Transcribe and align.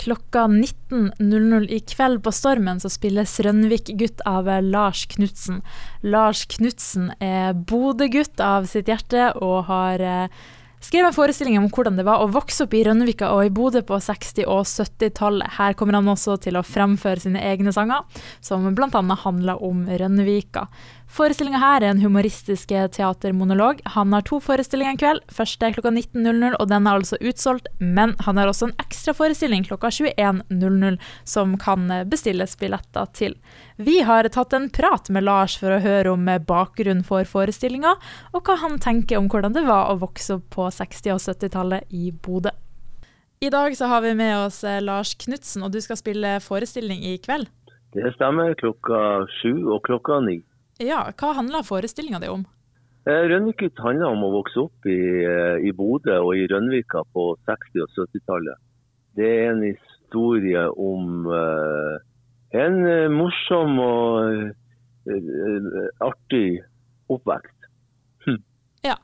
Klokka 0.00 0.46
19.00 0.48 1.66
i 1.68 1.80
kveld 1.84 2.22
på 2.24 2.32
Stormen 2.32 2.78
så 2.80 2.88
spilles 2.88 3.34
Rønvik-gutt 3.44 4.22
av 4.28 4.48
Lars 4.64 5.04
Knutsen. 5.12 5.60
Lars 6.00 6.46
Knutsen 6.48 7.10
er 7.20 7.52
Bodø-gutt 7.52 8.40
av 8.40 8.70
sitt 8.70 8.88
hjerte 8.88 9.28
og 9.36 9.68
har 9.68 10.04
skrevet 10.80 11.10
en 11.10 11.16
forestilling 11.16 11.58
om 11.60 11.68
hvordan 11.70 11.98
det 11.98 12.06
var 12.08 12.22
å 12.22 12.30
vokse 12.32 12.64
opp 12.64 12.76
i 12.76 12.82
Rønnevika 12.86 13.30
og 13.34 13.46
i 13.46 13.52
Bodø 13.54 13.82
på 13.86 13.98
60- 14.00 14.48
og 14.48 14.64
70-tallet. 14.68 15.56
Her 15.58 15.76
kommer 15.78 15.98
han 15.98 16.08
også 16.10 16.38
til 16.44 16.58
å 16.58 16.64
fremføre 16.66 17.22
sine 17.22 17.42
egne 17.52 17.74
sanger, 17.76 18.06
som 18.44 18.66
bl.a. 18.74 19.02
handler 19.24 19.62
om 19.64 19.84
Rønnevika. 19.88 20.68
Forestillinga 21.10 21.58
her 21.58 21.82
er 21.82 21.90
en 21.90 22.02
humoristisk 22.04 22.70
teatermonolog. 22.70 23.80
Han 23.96 24.12
har 24.14 24.22
to 24.22 24.38
forestillinger 24.38 24.94
en 24.94 25.00
kveld. 25.00 25.24
Første 25.34 25.66
er 25.66 25.74
klokka 25.74 25.90
19.00, 25.90 26.54
og 26.54 26.68
den 26.70 26.86
er 26.86 27.00
altså 27.00 27.18
utsolgt. 27.18 27.66
Men 27.82 28.14
han 28.22 28.38
har 28.38 28.46
også 28.46 28.68
en 28.68 28.76
ekstra 28.78 29.14
forestilling 29.18 29.66
klokka 29.66 29.90
21.00 29.90 31.00
som 31.26 31.56
kan 31.58 31.90
bestilles 32.06 32.54
billetter 32.60 33.10
til. 33.18 33.34
Vi 33.82 33.98
har 34.06 34.28
tatt 34.30 34.54
en 34.54 34.68
prat 34.70 35.10
med 35.10 35.26
Lars 35.26 35.56
for 35.58 35.74
å 35.74 35.82
høre 35.82 36.14
om 36.14 36.30
bakgrunnen 36.46 37.02
for 37.06 37.26
forestillinga, 37.26 37.96
og 38.30 38.46
hva 38.46 38.60
han 38.62 38.78
tenker 38.78 39.18
om 39.18 39.26
hvordan 39.32 39.56
det 39.56 39.66
var 39.66 39.90
å 39.90 39.98
vokse 40.04 40.38
opp 40.38 40.46
på 40.54 40.69
60- 40.74 41.14
og 41.14 41.22
70-tallet 41.22 41.94
i 41.94 42.10
Bodø. 42.12 42.52
I 43.40 43.48
dag 43.50 43.76
så 43.76 43.88
har 43.88 44.02
vi 44.04 44.12
med 44.14 44.34
oss 44.36 44.62
Lars 44.84 45.14
Knutsen, 45.16 45.64
og 45.64 45.72
du 45.72 45.80
skal 45.80 45.96
spille 45.96 46.34
forestilling 46.44 47.06
i 47.08 47.16
kveld? 47.24 47.48
Det 47.94 48.12
stemmer. 48.14 48.54
Klokka 48.54 49.26
sju 49.40 49.66
og 49.72 49.82
klokka 49.86 50.20
ni. 50.26 50.40
Ja, 50.80 51.04
Hva 51.16 51.34
handler 51.36 51.66
forestillinga 51.66 52.20
di 52.20 52.28
om? 52.28 52.44
Eh, 53.08 53.24
Rønvikut 53.32 53.78
handler 53.80 54.12
om 54.12 54.22
å 54.26 54.34
vokse 54.36 54.60
opp 54.60 54.86
i, 54.86 55.00
eh, 55.24 55.56
i 55.66 55.72
Bodø 55.72 56.18
og 56.20 56.36
i 56.36 56.46
Rønvika 56.46 57.02
på 57.14 57.32
60- 57.48 57.82
og 57.82 57.88
70-tallet. 57.96 58.60
Det 59.16 59.26
er 59.26 59.50
en 59.50 59.62
historie 59.64 60.62
om 60.78 61.26
uh, 61.26 61.98
en 62.54 62.76
morsom 63.12 63.80
og 63.82 64.52
uh, 65.10 65.80
artig 66.06 66.60
oppvekst. 67.10 67.66
Hm. 68.26 68.38
Ja, 68.86 68.94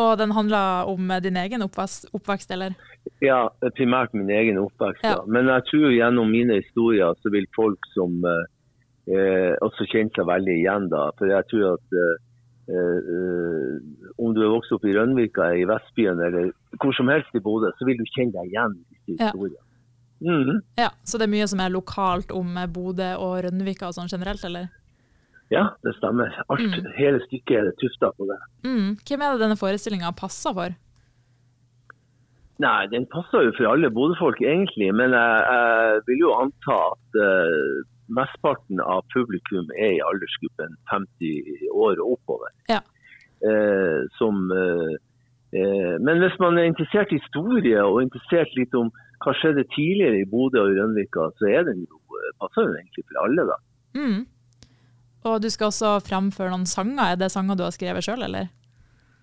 Og 0.00 0.18
den 0.18 0.32
handler 0.32 0.88
om 0.88 1.10
din 1.22 1.36
egen 1.36 1.62
oppvekst, 1.62 2.08
oppvekst 2.16 2.50
eller? 2.54 2.72
Ja, 3.20 3.48
primært 3.76 4.14
min 4.14 4.30
egen 4.30 4.58
oppvekst. 4.58 5.04
Ja. 5.04 5.20
Men 5.26 5.50
jeg 5.52 5.66
tror 5.68 5.92
gjennom 5.92 6.30
mine 6.32 6.60
historier 6.62 7.12
så 7.20 7.32
vil 7.34 7.46
folk 7.56 7.90
som 7.92 8.22
uh, 8.24 8.46
eh, 9.10 9.54
også 9.62 9.86
kjenne 9.90 10.14
seg 10.16 10.28
veldig 10.28 10.58
igjen. 10.60 10.88
da, 10.92 11.08
For 11.18 11.30
jeg 11.30 11.48
tror 11.50 11.74
at 11.74 11.98
eh, 12.02 12.14
eh, 12.76 13.74
om 14.22 14.34
du 14.34 14.42
er 14.44 14.54
vokst 14.54 14.74
opp 14.76 14.86
i 14.86 14.94
Rønvika, 14.96 15.52
i 15.58 15.66
Vestbyen 15.68 16.22
eller 16.22 16.52
hvor 16.80 16.96
som 16.96 17.10
helst 17.12 17.34
i 17.36 17.42
Bodø, 17.42 17.72
så 17.78 17.88
vil 17.88 18.00
du 18.00 18.06
kjenne 18.14 18.34
deg 18.38 18.52
igjen 18.52 18.78
i 19.08 19.16
historien. 19.16 19.58
Ja. 19.58 19.68
Mm 20.22 20.42
-hmm. 20.46 20.58
ja, 20.76 20.90
Så 21.04 21.18
det 21.18 21.24
er 21.24 21.34
mye 21.34 21.48
som 21.48 21.60
er 21.60 21.68
lokalt 21.68 22.30
om 22.30 22.54
Bodø 22.72 23.14
og 23.18 23.44
Rønvika 23.44 23.88
og 23.88 23.94
sånn 23.94 24.12
generelt, 24.12 24.44
eller? 24.44 24.68
Ja, 25.52 25.66
det 25.84 25.92
stemmer. 25.98 26.32
Alt, 26.48 26.64
mm. 26.64 26.88
Hele 26.96 27.20
stykket 27.26 27.58
er 27.60 27.74
tufta 27.80 28.12
på 28.16 28.28
det. 28.30 28.38
Mm. 28.64 28.96
Hvem 29.04 29.24
er 29.24 29.34
det 29.34 29.44
denne 29.44 29.58
forestillinga 29.60 30.12
passer 30.16 30.56
for? 30.56 30.74
Nei, 32.62 32.86
Den 32.92 33.06
passer 33.10 33.48
jo 33.48 33.54
for 33.56 33.72
alle 33.72 33.90
Bodø-folk, 33.90 34.40
egentlig. 34.40 34.88
Men 34.94 35.16
jeg, 35.16 35.38
jeg, 35.52 36.02
vil 36.08 36.24
jo 36.24 36.34
anta 36.38 36.78
at 36.92 37.20
uh, 37.20 37.84
mesteparten 38.18 38.82
av 38.84 39.04
publikum 39.14 39.70
er 39.76 39.96
i 39.96 40.02
aldersgruppen 40.08 40.76
50 40.92 41.70
år 41.72 41.96
og 41.98 42.16
oppover. 42.16 42.52
Ja. 42.70 42.80
Uh, 43.42 44.06
som, 44.18 44.44
uh, 44.54 44.94
men 45.52 46.22
hvis 46.22 46.38
man 46.40 46.56
er 46.56 46.70
interessert 46.70 47.12
i 47.12 47.20
historie 47.20 47.82
og 47.82 48.04
interessert 48.06 48.54
litt 48.56 48.76
om 48.78 48.92
hva 49.22 49.34
skjedde 49.38 49.66
tidligere 49.74 50.22
i 50.22 50.28
Bodø 50.28 50.62
og 50.62 50.78
Rønvika, 50.78 51.28
så 51.38 51.50
er 51.50 51.66
den 51.68 51.84
jo, 51.84 51.98
passer 52.40 52.70
den 52.70 52.78
egentlig 52.80 53.04
for 53.10 53.24
alle. 53.26 53.50
da. 53.50 53.58
Mm. 53.98 54.22
Og 55.28 55.40
du 55.42 55.48
skal 55.52 55.70
også 55.70 55.96
fremføre 56.06 56.50
noen 56.50 56.66
sanger. 56.66 57.12
Er 57.12 57.18
det 57.20 57.30
sanger 57.34 57.58
du 57.58 57.64
har 57.66 57.74
skrevet 57.74 58.04
sjøl, 58.04 58.24
eller? 58.26 58.50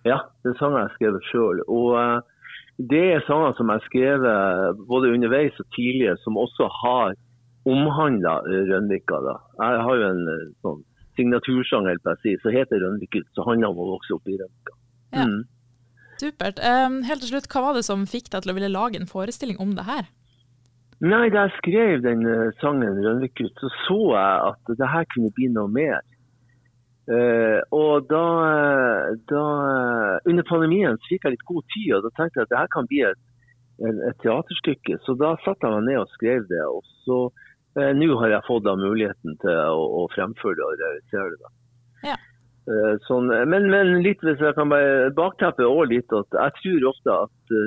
Ja, 0.08 0.22
det 0.44 0.54
er 0.54 0.60
sanger 0.62 0.80
jeg 0.80 0.88
har 0.88 0.98
skrevet 0.98 1.26
sjøl. 1.28 1.64
Og 1.68 1.96
uh, 2.00 2.20
det 2.92 3.02
er 3.18 3.26
sanger 3.28 3.58
som 3.58 3.72
jeg 3.72 3.82
har 3.82 3.88
skrevet 3.90 4.86
både 4.88 5.12
underveis 5.16 5.58
og 5.60 5.68
tidligere, 5.76 6.16
som 6.24 6.40
også 6.40 6.70
har 6.82 7.18
omhandla 7.68 8.40
Rønvika. 8.72 9.20
da. 9.26 9.36
Jeg 9.60 9.82
har 9.86 10.00
jo 10.00 10.06
en 10.08 10.22
eh, 10.32 10.46
sånn 10.64 10.84
signatursang 11.20 11.90
helt 11.90 12.04
på 12.06 12.14
si, 12.24 12.38
som 12.40 12.56
heter 12.56 12.80
Rønvika, 12.80 13.22
som 13.36 13.50
handler 13.50 13.74
om 13.74 13.82
å 13.84 13.90
vokse 13.98 14.16
opp 14.16 14.32
i 14.32 14.38
Rønvika. 14.40 14.78
Ja. 15.12 15.26
Mm. 15.28 15.42
Supert. 16.20 16.60
Um, 16.60 17.02
helt 17.08 17.24
til 17.24 17.34
slutt, 17.34 17.48
Hva 17.52 17.62
var 17.68 17.78
det 17.78 17.86
som 17.88 18.08
fikk 18.08 18.32
deg 18.32 18.44
til 18.44 18.52
å 18.52 18.56
ville 18.58 18.72
lage 18.72 19.00
en 19.00 19.08
forestilling 19.08 19.60
om 19.64 19.76
det 19.76 19.86
her? 19.88 20.08
Nei, 21.00 21.30
Da 21.32 21.46
jeg 21.48 21.56
skrev 21.58 22.02
den 22.04 22.26
uh, 22.28 22.52
sangen 22.60 23.00
'Rønvikut', 23.00 23.60
så 23.60 23.70
så 23.88 24.00
jeg 24.20 24.34
at 24.52 24.78
det 24.80 24.90
her 24.94 25.06
kunne 25.14 25.32
bli 25.36 25.48
noe 25.48 25.72
mer. 25.72 26.02
Uh, 27.10 27.60
og 27.74 28.10
da, 28.12 28.26
da, 29.32 29.44
Under 30.30 30.46
pandemien 30.50 31.00
så 31.00 31.10
fikk 31.10 31.24
jeg 31.24 31.38
litt 31.38 31.48
god 31.52 31.64
tid, 31.74 31.94
og 31.96 32.04
da 32.04 32.12
tenkte 32.18 32.40
jeg 32.40 32.46
at 32.46 32.52
det 32.52 32.60
her 32.60 32.74
kan 32.76 32.90
bli 32.92 33.02
et, 33.08 33.24
et 34.10 34.20
teaterstykke. 34.26 35.00
Så 35.06 35.16
da 35.16 35.34
satte 35.46 35.66
jeg 35.66 35.80
meg 35.80 35.88
ned 35.88 36.04
og 36.04 36.12
skrev 36.18 36.44
det. 36.52 36.66
og 36.68 36.84
så 37.08 37.20
uh, 37.80 37.92
nå 37.96 38.12
har 38.20 38.36
jeg 38.36 38.48
fått 38.52 38.68
da 38.68 38.76
muligheten 38.76 39.40
til 39.40 39.56
å, 39.56 39.84
å 40.04 40.08
fremføre 40.12 40.60
det 40.60 40.68
og 40.68 40.80
realisere 40.84 41.32
det. 41.32 41.40
da. 41.48 41.54
Ja. 42.12 42.18
Uh, 42.68 42.96
sånn, 43.08 43.32
men, 43.32 43.72
men, 43.72 44.02
litt 44.04 44.20
hvis 44.20 44.44
jeg 44.44 44.60
kan 44.60 44.70
bare 44.70 45.14
bakteppe 45.16 45.64
også 45.64 45.94
litt 45.96 46.12
at 46.12 46.42
jeg 46.44 46.60
tror 46.60 46.92
ofte 46.92 47.22
at 47.24 47.60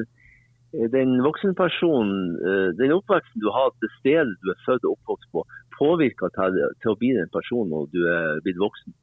den 0.73 1.19
voksenpersonen, 1.25 2.37
uh, 2.41 2.69
den 2.79 2.95
oppveksten 2.97 3.45
du 3.45 3.51
har 3.53 3.73
det 3.85 3.91
stedet 3.99 4.37
du 4.43 4.53
er 4.53 4.61
født 4.67 4.87
og 4.89 4.97
oppvokst 4.97 5.31
på, 5.35 5.45
påvirker 5.79 6.33
til, 6.37 6.59
til, 6.81 6.93
å 6.93 6.99
bli 7.01 7.13
den 7.17 7.31
personen 7.35 7.73
når 7.75 7.89
du 7.93 8.01
er 8.09 8.43
blitt 8.47 8.61
voksen. 8.61 8.95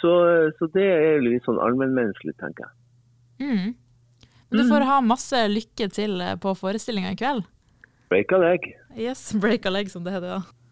Så, 0.00 0.12
så 0.58 0.68
det 0.74 0.84
er 0.84 1.24
litt 1.24 1.46
sånn 1.46 1.60
allmennmenneskelig, 1.62 2.34
tenker 2.40 2.66
jeg. 2.66 2.74
Mm. 3.44 3.72
Men 4.50 4.60
du 4.60 4.68
får 4.68 4.84
ha 4.86 4.98
masse 5.02 5.38
lykke 5.50 5.88
til 5.92 6.20
på 6.42 6.52
forestillinga 6.58 7.14
i 7.14 7.18
kveld. 7.18 7.46
Break 8.12 8.34
a 8.36 8.40
leg. 8.42 8.68
Yes, 8.96 9.32
break 9.42 9.66
a 9.66 9.72
leg 9.72 9.90
som 9.92 10.04
det 10.04 10.14
heter, 10.14 10.36
ja. 10.36 10.63